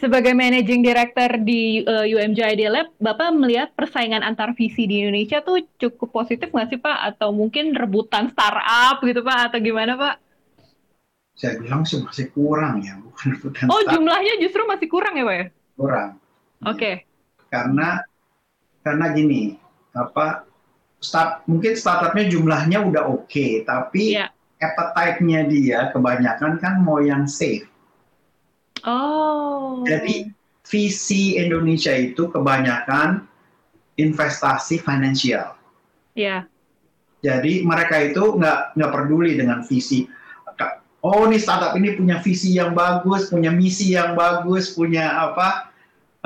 Sebagai 0.00 0.32
managing 0.32 0.80
director 0.80 1.42
di 1.42 1.84
uh, 1.84 2.06
eh, 2.06 2.16
UMJ 2.16 2.56
ID 2.56 2.62
Lab, 2.72 2.88
Bapak 2.96 3.34
melihat 3.34 3.68
persaingan 3.76 4.24
antar 4.24 4.56
visi 4.56 4.88
di 4.88 5.04
Indonesia 5.04 5.44
tuh 5.44 5.60
cukup 5.76 6.24
positif 6.24 6.48
nggak 6.48 6.68
sih 6.72 6.80
Pak? 6.80 6.98
Atau 7.12 7.34
mungkin 7.36 7.76
rebutan 7.76 8.32
startup 8.32 9.04
gitu 9.04 9.20
Pak? 9.20 9.52
Atau 9.52 9.58
gimana 9.60 10.00
Pak? 10.00 10.14
Saya 11.36 11.60
bilang 11.60 11.84
sih 11.84 12.00
masih 12.00 12.32
kurang 12.32 12.80
ya, 12.80 12.96
bukan 13.04 13.36
rebutan 13.36 13.66
Oh 13.68 13.84
startup. 13.84 13.92
jumlahnya 14.00 14.34
justru 14.40 14.62
masih 14.64 14.88
kurang 14.88 15.14
ya 15.18 15.24
Pak 15.28 15.36
ya? 15.36 15.46
Kurang. 15.76 16.10
Oke. 16.64 16.72
Okay. 16.72 16.94
Karena 17.52 17.88
karena 18.80 19.06
gini, 19.12 19.60
apa 19.92 20.46
start 21.02 21.44
mungkin 21.50 21.74
startupnya 21.74 22.32
jumlahnya 22.32 22.80
udah 22.86 23.02
oke, 23.12 23.28
okay, 23.28 23.66
tapi 23.66 24.16
yeah 24.16 24.30
appetite-nya 24.58 25.46
dia 25.46 25.78
kebanyakan 25.94 26.58
kan 26.58 26.82
mau 26.82 26.98
yang 26.98 27.30
safe. 27.30 27.66
Oh. 28.82 29.82
Jadi 29.86 30.30
visi 30.66 31.38
Indonesia 31.38 31.94
itu 31.94 32.28
kebanyakan 32.30 33.26
investasi 33.98 34.82
finansial. 34.82 35.54
Iya. 36.14 36.42
Yeah. 36.46 36.56
Jadi 37.18 37.66
mereka 37.66 37.98
itu 37.98 38.38
nggak 38.38 38.78
nggak 38.78 38.92
peduli 38.94 39.34
dengan 39.34 39.66
visi. 39.66 40.06
Oh, 40.98 41.30
ini 41.30 41.38
startup 41.38 41.78
ini 41.78 41.94
punya 41.94 42.18
visi 42.18 42.58
yang 42.58 42.74
bagus, 42.74 43.30
punya 43.30 43.54
misi 43.54 43.94
yang 43.94 44.18
bagus, 44.18 44.74
punya 44.74 45.30
apa 45.30 45.70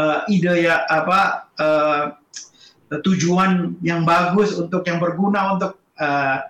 uh, 0.01 0.25
ide 0.33 0.65
ya 0.65 0.89
apa 0.89 1.53
uh, 1.61 2.05
tujuan 3.05 3.77
yang 3.85 4.09
bagus 4.09 4.57
untuk 4.57 4.85
yang 4.89 4.97
berguna 4.97 5.57
untuk 5.57 5.77
uh, 6.01 6.41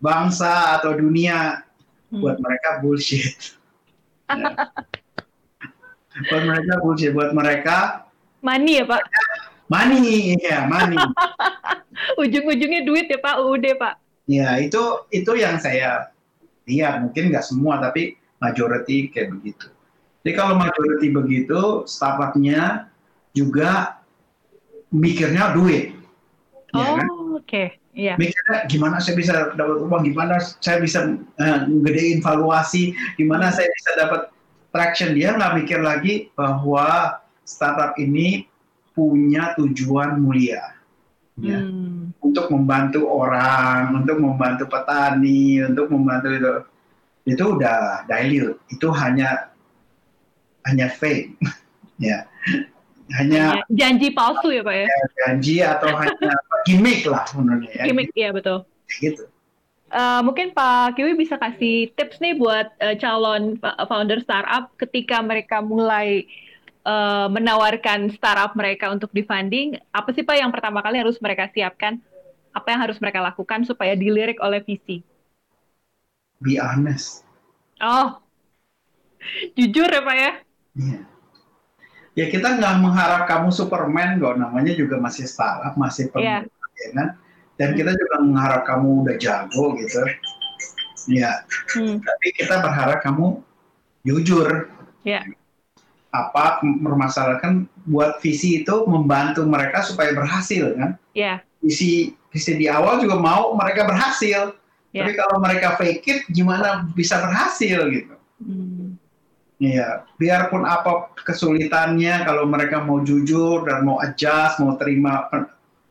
bangsa 0.00 0.80
atau 0.80 0.96
dunia 0.96 1.64
hmm. 2.12 2.20
buat 2.20 2.36
mereka 2.40 2.80
bullshit. 2.84 3.56
ya. 4.32 4.52
buat 6.32 6.42
mereka 6.48 6.72
bullshit, 6.82 7.12
buat 7.12 7.30
mereka 7.36 8.06
money 8.46 8.82
ya 8.82 8.84
Pak? 8.86 9.02
Money, 9.66 10.38
ya 10.38 10.70
money. 10.70 10.94
Ujung-ujungnya 12.22 12.86
duit 12.86 13.10
ya 13.10 13.18
Pak, 13.18 13.42
UUD 13.42 13.66
Pak. 13.74 13.94
Ya 14.30 14.58
itu 14.62 15.06
itu 15.10 15.32
yang 15.34 15.58
saya 15.58 16.14
lihat, 16.66 17.02
mungkin 17.02 17.34
nggak 17.34 17.46
semua 17.46 17.82
tapi 17.82 18.18
majority 18.38 19.10
kayak 19.10 19.34
begitu. 19.38 19.66
Jadi 20.22 20.32
kalau 20.34 20.58
majority 20.58 21.14
begitu, 21.14 21.86
startupnya 21.86 22.90
juga 23.30 24.02
mikirnya 24.90 25.54
duit. 25.54 25.94
Ya 26.74 26.82
oh, 26.82 26.94
kan? 26.98 27.06
oke. 27.06 27.46
Okay. 27.46 27.68
Yeah. 27.96 28.20
Mikirnya 28.20 28.68
gimana 28.68 29.00
saya 29.00 29.16
bisa 29.16 29.56
dapat 29.56 29.80
uang, 29.80 30.04
gimana 30.04 30.36
saya 30.60 30.84
bisa 30.84 31.16
uh, 31.16 31.58
gedein 31.64 32.20
valuasi, 32.20 32.92
gimana 33.16 33.48
saya 33.48 33.72
bisa 33.72 33.90
dapat 33.96 34.20
traction. 34.68 35.16
Dia 35.16 35.32
nggak 35.32 35.64
mikir 35.64 35.80
lagi 35.80 36.28
bahwa 36.36 37.16
startup 37.48 37.96
ini 37.96 38.44
punya 38.92 39.56
tujuan 39.56 40.20
mulia. 40.20 40.76
Ya. 41.40 41.64
Hmm. 41.64 42.12
Untuk 42.20 42.52
membantu 42.52 43.08
orang, 43.08 44.04
untuk 44.04 44.20
membantu 44.20 44.68
petani, 44.68 45.64
untuk 45.64 45.88
membantu 45.88 46.28
itu. 46.36 46.52
Itu 47.26 47.56
udah 47.56 48.04
dilute. 48.04 48.60
Itu 48.68 48.92
hanya 48.92 49.56
hanya 50.66 50.90
fake 50.90 51.38
ya 52.10 52.26
hanya, 53.06 53.62
janji 53.70 54.10
palsu 54.10 54.50
ya 54.50 54.66
pak 54.66 54.74
ya, 54.74 54.86
ya 54.90 55.02
janji 55.22 55.56
atau 55.62 55.90
hanya 56.02 56.34
gimmick 56.66 57.06
lah 57.06 57.24
menurutnya 57.32 57.70
ya 57.72 57.84
gimmick 57.86 58.10
ya 58.12 58.30
betul 58.34 58.66
gitu 59.00 59.30
Uh, 59.86 60.18
mungkin 60.26 60.50
Pak 60.50 60.98
Kiwi 60.98 61.14
bisa 61.14 61.38
kasih 61.38 61.94
tips 61.94 62.18
nih 62.18 62.34
buat 62.34 62.74
uh, 62.82 62.98
calon 62.98 63.54
founder 63.62 64.18
startup 64.18 64.74
ketika 64.82 65.22
mereka 65.22 65.62
mulai 65.62 66.26
uh, 66.82 67.30
menawarkan 67.30 68.10
startup 68.10 68.58
mereka 68.58 68.90
untuk 68.90 69.14
funding. 69.14 69.78
Apa 69.94 70.10
sih 70.10 70.26
Pak 70.26 70.42
yang 70.42 70.50
pertama 70.50 70.82
kali 70.82 70.98
harus 70.98 71.22
mereka 71.22 71.46
siapkan? 71.54 72.02
Apa 72.50 72.74
yang 72.74 72.80
harus 72.82 72.98
mereka 72.98 73.22
lakukan 73.22 73.62
supaya 73.62 73.94
dilirik 73.94 74.42
oleh 74.42 74.58
VC? 74.58 75.06
Be 76.42 76.58
honest. 76.58 77.22
Oh, 77.78 78.18
jujur 79.54 79.86
ya 79.86 80.02
Pak 80.02 80.16
ya? 80.16 80.32
Iya. 80.74 81.00
Ya 82.16 82.26
kita 82.32 82.56
nggak 82.56 82.80
mengharap 82.80 83.28
kamu 83.28 83.52
Superman 83.52 84.16
kok, 84.16 84.40
namanya 84.40 84.72
juga 84.72 84.96
masih 84.96 85.28
startup, 85.28 85.76
masih 85.76 86.08
pemula, 86.08 86.48
yeah. 86.48 86.55
Ya 86.76 86.88
kan? 86.92 87.08
Dan 87.56 87.72
kita 87.72 87.96
juga 87.96 88.16
mengharap 88.20 88.62
kamu 88.68 88.88
udah 89.08 89.16
jago 89.16 89.76
gitu. 89.80 90.00
Ya, 91.06 91.46
hmm. 91.72 92.02
tapi 92.02 92.26
kita 92.34 92.60
berharap 92.60 93.00
kamu 93.00 93.40
jujur. 94.02 94.68
Yeah. 95.06 95.22
Apa 96.10 96.60
permasalahan 96.62 97.70
buat 97.86 98.18
visi 98.20 98.64
itu 98.64 98.74
membantu 98.90 99.46
mereka 99.46 99.86
supaya 99.86 100.12
berhasil 100.12 100.74
kan? 100.74 100.98
Yeah. 101.14 101.40
Visi 101.62 102.18
visi 102.34 102.52
di 102.58 102.66
awal 102.66 103.00
juga 103.00 103.16
mau 103.22 103.54
mereka 103.54 103.86
berhasil. 103.86 104.58
Yeah. 104.90 105.06
Tapi 105.06 105.12
kalau 105.14 105.36
mereka 105.38 105.78
fake 105.78 106.04
it, 106.10 106.20
gimana 106.32 106.90
bisa 106.92 107.22
berhasil 107.22 107.86
gitu? 107.92 108.14
Hmm. 108.42 108.98
Iya, 109.56 110.04
biarpun 110.20 110.68
apa 110.68 111.16
kesulitannya, 111.24 112.28
kalau 112.28 112.44
mereka 112.44 112.84
mau 112.84 113.00
jujur 113.00 113.64
dan 113.64 113.88
mau 113.88 113.96
adjust, 114.04 114.60
mau 114.60 114.76
terima 114.76 115.32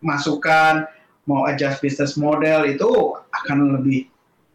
masukan, 0.04 0.88
mau 1.26 1.46
adjust 1.50 1.82
business 1.82 2.14
model 2.16 2.66
itu 2.66 2.90
akan 3.44 3.80
lebih 3.80 4.10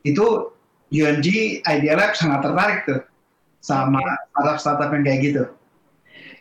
itu 0.07 0.51
UNG 0.91 1.61
Idea 1.63 1.95
Lab 1.95 2.19
sangat 2.19 2.43
tertarik 2.47 2.79
tuh 2.87 3.01
sama 3.61 4.01
startup-startup 4.33 4.91
yang 4.97 5.05
kayak 5.05 5.21
gitu. 5.23 5.45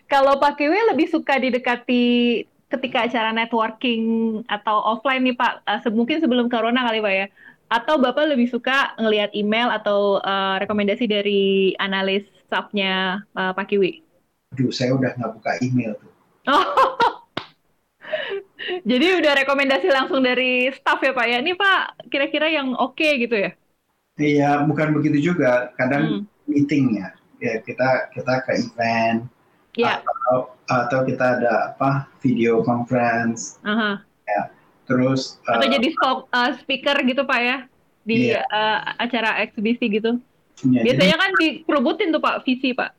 Kalau 0.10 0.42
Pak 0.42 0.58
Kiwi 0.58 0.90
lebih 0.90 1.06
suka 1.12 1.38
didekati 1.38 2.42
ketika 2.70 3.06
acara 3.06 3.30
networking 3.30 4.02
atau 4.50 4.82
offline 4.82 5.26
nih 5.26 5.38
Pak, 5.38 5.66
uh, 5.66 5.92
mungkin 5.94 6.18
sebelum 6.22 6.50
corona 6.50 6.86
kali 6.86 7.02
Pak 7.02 7.14
ya, 7.14 7.26
atau 7.70 8.02
Bapak 8.02 8.34
lebih 8.34 8.50
suka 8.50 8.98
ngelihat 8.98 9.30
email 9.38 9.70
atau 9.70 10.18
uh, 10.26 10.58
rekomendasi 10.58 11.06
dari 11.06 11.74
analis 11.78 12.26
staffnya 12.50 13.22
uh, 13.38 13.54
Pak 13.54 13.70
Kiwi? 13.70 14.02
Aduh, 14.58 14.74
saya 14.74 14.98
udah 14.98 15.14
nggak 15.14 15.32
buka 15.38 15.52
email 15.62 15.94
tuh. 16.02 16.10
Oh. 16.50 16.98
Jadi 18.86 19.06
udah 19.22 19.34
rekomendasi 19.44 19.88
langsung 19.90 20.22
dari 20.22 20.70
staff 20.74 21.02
ya 21.02 21.14
Pak 21.14 21.26
ya? 21.26 21.38
Ini 21.42 21.54
Pak 21.58 22.10
kira-kira 22.10 22.48
yang 22.50 22.76
oke 22.78 22.98
okay 22.98 23.12
gitu 23.22 23.36
ya? 23.36 23.52
Iya, 24.20 24.50
bukan 24.68 24.92
begitu 24.94 25.32
juga. 25.32 25.72
Kadang 25.80 26.28
hmm. 26.28 26.52
meeting 26.52 27.00
ya, 27.00 27.16
ya 27.40 27.64
kita 27.64 28.12
kita 28.12 28.34
ke 28.44 28.52
event 28.60 29.26
yeah. 29.80 30.04
atau 30.04 30.54
atau 30.68 31.00
kita 31.08 31.40
ada 31.40 31.74
apa 31.74 32.06
video 32.20 32.62
conference. 32.62 33.58
Uh 33.64 33.72
-huh. 33.72 33.96
Ya, 34.28 34.42
terus 34.86 35.40
atau 35.48 35.66
uh, 35.66 35.72
jadi 35.72 35.88
stop, 35.96 36.18
uh, 36.36 36.52
speaker 36.60 37.00
gitu 37.08 37.24
Pak 37.24 37.40
ya 37.40 37.58
di 38.04 38.36
yeah. 38.36 38.44
Uh, 38.52 38.80
acara 39.00 39.40
eksibisi 39.42 39.88
gitu? 39.88 40.20
Ya, 40.68 40.84
Biasanya 40.84 41.16
jadi, 41.16 41.24
kan 41.24 41.32
dikerubutin 41.40 42.12
tuh 42.12 42.22
Pak 42.22 42.44
visi 42.44 42.76
Pak. 42.76 42.92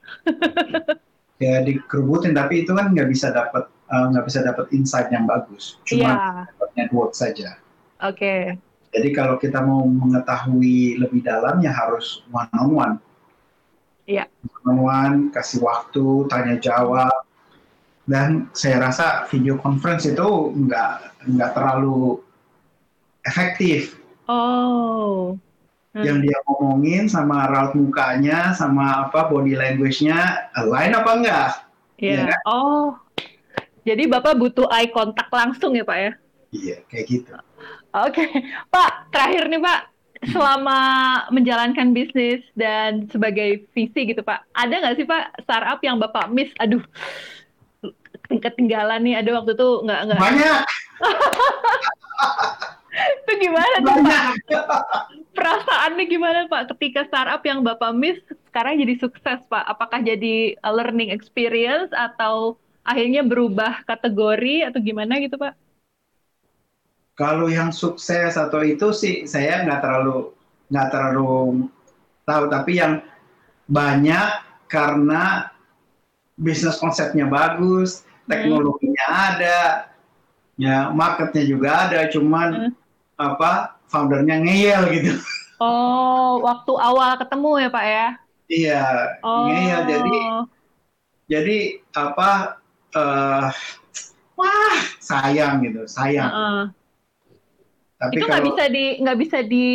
ya 1.44 1.64
dikerubutin 1.64 2.37
tapi 2.37 2.64
itu 2.64 2.72
kan 2.76 2.92
nggak 2.92 3.09
bisa 3.09 3.33
dapat 3.33 3.68
uh, 3.90 4.05
nggak 4.11 4.24
bisa 4.26 4.40
dapat 4.46 4.66
insight 4.72 5.11
yang 5.11 5.26
bagus. 5.26 5.79
Cuma 5.85 6.46
yeah. 6.46 6.70
network 6.79 7.12
saja. 7.12 7.59
Oke. 8.00 8.16
Okay. 8.16 8.42
Jadi 8.90 9.09
kalau 9.14 9.38
kita 9.38 9.62
mau 9.62 9.87
mengetahui 9.87 10.98
lebih 10.98 11.22
dalam 11.22 11.62
ya 11.62 11.70
harus 11.70 12.26
one 12.35 12.50
on 12.59 12.70
one. 12.74 12.94
Iya. 14.07 14.26
Yeah. 14.26 14.26
One 14.62 14.66
on 14.66 14.79
one, 14.83 15.16
kasih 15.31 15.62
waktu, 15.62 16.26
tanya 16.26 16.59
jawab. 16.59 17.14
Dan 18.11 18.50
saya 18.57 18.90
rasa 18.90 19.31
video 19.31 19.55
conference 19.62 20.09
itu 20.09 20.50
nggak 20.57 21.22
nggak 21.31 21.50
terlalu 21.55 22.18
efektif. 23.22 23.94
Oh 24.26 25.38
hmm. 25.94 26.05
yang 26.07 26.18
dia 26.22 26.38
ngomongin 26.46 27.11
sama 27.11 27.50
raut 27.50 27.74
mukanya 27.74 28.55
sama 28.55 29.07
apa 29.09 29.26
body 29.31 29.55
language-nya 29.59 30.50
lain 30.66 30.92
apa 30.94 31.11
enggak? 31.11 31.50
Iya. 32.00 32.14
Yeah. 32.14 32.26
kan? 32.33 32.40
Oh. 32.46 32.87
Jadi 33.84 34.04
Bapak 34.06 34.36
butuh 34.36 34.68
eye 34.68 34.92
contact 34.92 35.32
langsung 35.32 35.72
ya, 35.72 35.84
Pak 35.84 35.98
ya? 35.98 36.12
Iya, 36.50 36.76
kayak 36.90 37.04
gitu. 37.08 37.32
Oke. 37.94 38.20
Okay. 38.20 38.28
Pak, 38.68 39.12
terakhir 39.14 39.46
nih, 39.48 39.62
Pak. 39.62 39.80
Selama 40.20 40.80
menjalankan 41.32 41.96
bisnis 41.96 42.44
dan 42.52 43.08
sebagai 43.08 43.64
visi 43.72 44.12
gitu, 44.12 44.20
Pak. 44.20 44.44
Ada 44.52 44.74
nggak 44.84 44.96
sih, 45.00 45.06
Pak, 45.08 45.48
startup 45.48 45.80
yang 45.80 45.96
Bapak 45.96 46.28
miss? 46.28 46.52
Aduh, 46.60 46.84
ketinggalan 48.28 49.00
nih. 49.00 49.24
Ada 49.24 49.30
waktu 49.40 49.56
itu 49.56 49.68
nggak 49.86 50.00
nggak. 50.06 50.20
Banyak. 50.20 50.60
itu 53.24 53.32
gimana 53.48 53.74
tuh 53.80 53.96
Pak? 54.04 54.24
Perasaannya 55.32 56.04
gimana 56.10 56.38
Pak 56.50 56.74
ketika 56.76 57.06
startup 57.08 57.40
yang 57.46 57.64
Bapak 57.64 57.94
miss 57.96 58.18
sekarang 58.50 58.82
jadi 58.82 58.94
sukses 59.00 59.40
Pak? 59.46 59.64
Apakah 59.66 60.02
jadi 60.02 60.58
learning 60.60 61.14
experience 61.14 61.90
atau 61.94 62.60
akhirnya 62.82 63.22
berubah 63.24 63.84
kategori 63.84 64.68
atau 64.68 64.78
gimana 64.80 65.20
gitu 65.20 65.36
Pak? 65.36 65.54
Kalau 67.18 67.52
yang 67.52 67.68
sukses 67.70 68.36
atau 68.36 68.64
itu 68.64 68.90
sih 68.96 69.28
saya 69.28 69.64
nggak 69.64 69.80
terlalu 69.84 70.32
nggak 70.72 70.88
terlalu 70.88 71.68
tahu 72.24 72.44
tapi 72.48 72.80
yang 72.80 73.04
banyak 73.68 74.28
karena 74.70 75.52
bisnis 76.38 76.80
konsepnya 76.80 77.28
bagus, 77.28 78.00
hmm. 78.00 78.28
teknologinya 78.30 79.06
hmm. 79.06 79.24
ada, 79.28 79.60
ya 80.56 80.76
marketnya 80.94 81.44
juga 81.44 81.68
ada, 81.88 82.08
cuman 82.08 82.48
hmm 82.48 82.80
apa 83.20 83.76
foundernya 83.92 84.40
ngeyel 84.40 84.82
gitu. 84.96 85.12
Oh, 85.60 86.40
waktu 86.40 86.72
awal 86.80 87.20
ketemu 87.20 87.50
ya 87.60 87.68
Pak 87.68 87.84
ya? 87.84 88.08
Iya, 88.50 88.84
oh. 89.20 89.44
ngeyel 89.46 89.80
jadi 89.84 90.16
jadi 91.28 91.58
apa? 91.92 92.59
Uh, 92.90 93.46
wah 94.35 94.79
sayang 94.98 95.62
gitu, 95.62 95.87
sayang. 95.87 96.31
Uh. 96.31 96.64
Tapi 98.00 98.16
itu 98.16 98.24
nggak 98.26 98.40
kalau... 98.40 98.50
bisa 98.50 98.64
di 98.72 98.85
nggak 98.98 99.18
bisa 99.20 99.38
di 99.44 99.66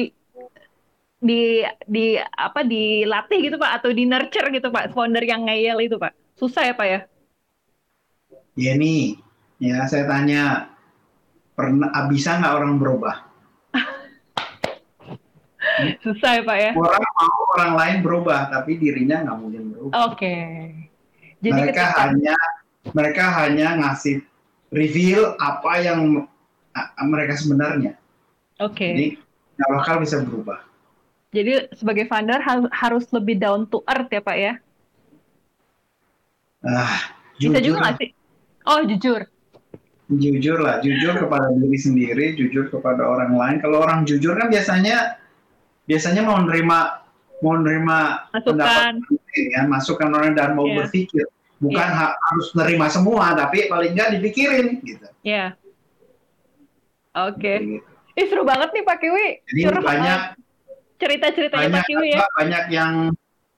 di 1.25 1.41
di 1.89 2.05
apa 2.19 2.61
dilatih 2.61 3.39
gitu 3.49 3.57
pak 3.57 3.81
atau 3.81 3.89
di 3.89 4.03
nurture 4.05 4.51
gitu 4.51 4.67
pak 4.69 4.93
founder 4.93 5.23
yang 5.25 5.47
ngeyel 5.47 5.81
itu 5.81 5.97
pak 5.97 6.13
susah 6.35 6.69
ya 6.69 6.73
pak 6.75 6.87
ya? 6.87 6.99
Ya 8.55 8.71
nih, 8.79 9.19
ya 9.59 9.83
saya 9.83 10.07
tanya 10.07 10.71
pernah 11.59 11.91
bisa 12.07 12.39
nggak 12.39 12.55
orang 12.55 12.79
berubah? 12.79 13.27
Susah 16.03 16.39
ya 16.39 16.43
Pak 16.47 16.57
ya? 16.59 16.71
Orang 16.71 17.03
mau 17.03 17.35
orang 17.59 17.73
lain 17.75 17.97
berubah, 17.99 18.47
tapi 18.47 18.79
dirinya 18.79 19.27
nggak 19.27 19.37
mungkin 19.43 19.63
berubah. 19.75 20.07
Oke. 20.07 20.23
Okay. 20.23 20.47
Jadi 21.43 21.51
mereka 21.51 21.83
ketika... 21.91 21.99
hanya 22.07 22.35
mereka 22.93 23.31
hanya 23.41 23.79
ngasih 23.79 24.21
reveal 24.69 25.33
apa 25.39 25.81
yang 25.81 26.27
mereka 27.07 27.33
sebenarnya. 27.39 27.95
Oke. 28.59 28.75
Okay. 28.75 28.91
Jadi 28.93 29.07
nggak 29.55 29.71
bakal 29.71 29.95
bisa 30.03 30.15
berubah. 30.21 30.59
Jadi 31.35 31.67
sebagai 31.75 32.07
founder 32.07 32.39
harus 32.71 33.05
lebih 33.11 33.35
down 33.39 33.67
to 33.67 33.83
earth 33.87 34.07
ya 34.07 34.21
Pak 34.23 34.37
ya? 34.39 34.53
Ah, 36.63 37.13
bisa 37.35 37.59
juga 37.59 37.77
nggak 37.83 37.95
sih? 37.99 38.09
Oh 38.65 38.81
jujur. 38.87 39.21
Jujur 40.05 40.57
lah, 40.61 40.85
jujur 40.85 41.17
kepada 41.17 41.49
diri 41.57 41.79
sendiri, 41.81 42.25
jujur 42.37 42.69
kepada 42.69 43.03
orang 43.03 43.33
lain. 43.33 43.57
Kalau 43.57 43.81
orang 43.81 44.05
jujur 44.05 44.37
kan 44.37 44.53
biasanya 44.53 45.17
biasanya 45.89 46.21
mau 46.25 46.37
nerima 46.41 47.05
mau 47.43 47.59
nerima 47.59 48.29
masukan 48.31 49.03
ya, 49.35 49.61
masukan 49.67 50.09
orang 50.13 50.33
dan 50.33 50.55
mau 50.55 50.65
yeah. 50.65 50.81
berpikir 50.81 51.25
bukan 51.59 51.87
yeah. 51.87 52.11
harus 52.15 52.47
nerima 52.53 52.87
semua 52.91 53.31
tapi 53.33 53.71
paling 53.71 53.95
nggak 53.95 54.19
dipikirin 54.19 54.79
gitu. 54.83 55.07
Iya. 55.23 55.55
Yeah. 55.55 57.25
Oke. 57.29 57.39
Okay. 57.39 57.57
Gitu. 57.63 57.87
Ih 58.15 58.25
seru 58.31 58.43
banget 58.47 58.71
nih 58.71 58.83
Pak 58.87 58.97
Kiwi. 59.03 59.27
Jadi 59.43 59.61
Curhat 59.67 59.83
banyak 59.83 60.19
cerita-ceritanya 60.95 61.69
Pak 61.79 61.83
Kiwi 61.87 62.07
ya. 62.15 62.19
Banyak 62.39 62.63
yang 62.71 62.93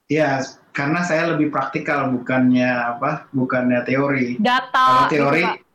ya 0.10 0.41
karena 0.73 1.01
saya 1.05 1.33
lebih 1.33 1.53
praktikal 1.53 2.10
bukannya 2.10 2.69
apa? 2.69 3.29
Bukannya 3.29 3.86
teori. 3.86 4.41
Data. 4.41 5.05
Kalau 5.05 5.13
teori 5.13 5.43
gitu, 5.45 5.65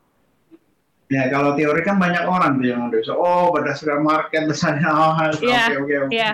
Ya 1.12 1.28
kalau 1.28 1.52
teori 1.52 1.85
kan 1.85 2.00
banyak 2.00 2.24
orang 2.24 2.56
tuh 2.56 2.72
yang 2.72 2.88
udah 2.88 2.98
bisa 3.04 3.12
oh 3.12 3.52
berdasarkan 3.52 4.00
market 4.00 4.48
misalnya 4.48 4.88
oh 4.96 5.12
yeah. 5.44 5.68
oke 5.68 5.74
oke 5.85 5.94
oke. 6.08 6.12
Iya. 6.16 6.32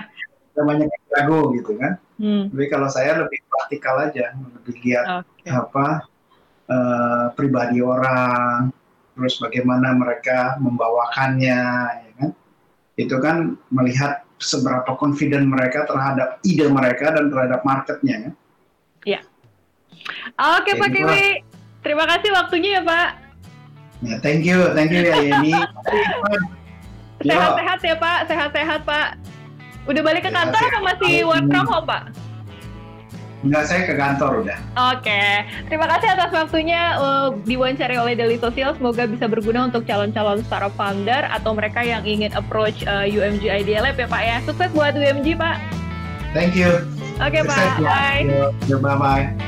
Banyak 0.55 0.87
yang 0.87 1.05
jago 1.11 1.41
gitu 1.59 1.73
kan. 1.77 1.99
Hmm. 2.19 2.51
Tapi 2.51 2.67
kalau 2.67 2.91
saya 2.91 3.23
lebih 3.23 3.39
praktikal 3.47 4.11
aja, 4.11 4.35
lebih 4.35 4.75
lihat 4.83 5.23
okay. 5.23 5.55
apa 5.55 5.87
uh, 6.67 7.25
pribadi 7.39 7.79
orang, 7.79 8.75
terus 9.15 9.39
bagaimana 9.39 9.95
mereka 9.95 10.59
membawakannya, 10.59 11.63
ya 12.03 12.13
kan? 12.19 12.31
Itu 12.99 13.17
kan 13.23 13.55
melihat 13.71 14.27
seberapa 14.43 14.99
confident 14.99 15.47
mereka 15.47 15.87
terhadap 15.87 16.43
ide 16.43 16.67
mereka 16.67 17.15
dan 17.15 17.31
terhadap 17.31 17.63
marketnya. 17.63 18.17
Ya. 18.19 18.33
Iya. 19.07 19.21
Oke 20.59 20.75
Pak 20.79 20.91
Kiwi, 20.91 21.43
terima 21.83 22.07
kasih 22.07 22.31
waktunya 22.35 22.79
ya 22.79 22.83
Pak. 22.83 23.09
Ya, 23.99 24.17
thank 24.23 24.47
you, 24.47 24.75
thank 24.79 24.95
you 24.95 25.03
ya 25.03 25.19
ini. 25.19 25.55
Sehat-sehat 27.27 27.81
ya 27.83 27.97
Pak, 27.99 28.19
sehat-sehat 28.31 28.81
Pak. 28.87 29.38
Udah 29.87 30.03
balik 30.03 30.27
ke 30.27 30.33
kantor 30.33 30.59
atau 30.59 30.83
masih 30.83 31.13
work 31.29 31.47
from 31.47 31.67
home 31.69 31.87
Pak? 31.87 32.03
Enggak, 33.39 33.71
saya 33.71 33.87
ke 33.87 33.95
kantor 33.95 34.43
udah. 34.43 34.59
Oke, 34.99 35.47
terima 35.71 35.87
kasih 35.87 36.11
atas 36.11 36.35
waktunya 36.35 36.99
uh, 36.99 37.31
diwawancari 37.47 37.95
oleh 37.95 38.19
Daily 38.19 38.35
Sosial. 38.43 38.75
Semoga 38.75 39.07
bisa 39.07 39.31
berguna 39.31 39.71
untuk 39.71 39.87
calon-calon 39.87 40.43
startup 40.43 40.75
founder 40.75 41.23
atau 41.31 41.55
mereka 41.55 41.87
yang 41.87 42.03
ingin 42.03 42.35
approach 42.35 42.83
uh, 42.91 43.07
UMG 43.07 43.47
Idea 43.47 43.79
Lab 43.79 43.95
ya 43.95 44.11
Pak 44.11 44.23
ya. 44.27 44.37
Sukses 44.43 44.75
buat 44.75 44.99
UMG 44.99 45.39
Pak. 45.39 45.57
Thank 46.35 46.59
you. 46.59 46.83
Oke 47.23 47.39
okay, 47.39 47.43
Pak, 47.47 47.79
bye. 47.79 48.23
Bye-bye. 48.67 49.48